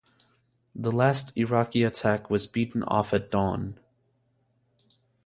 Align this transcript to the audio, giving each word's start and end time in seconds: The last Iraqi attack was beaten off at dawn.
The 0.73 0.91
last 0.91 1.37
Iraqi 1.37 1.83
attack 1.83 2.31
was 2.31 2.47
beaten 2.47 2.81
off 2.85 3.13
at 3.13 3.29
dawn. 3.29 3.77